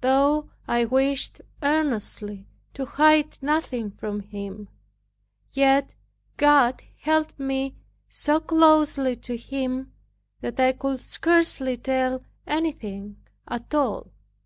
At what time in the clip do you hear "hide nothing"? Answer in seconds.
2.86-3.90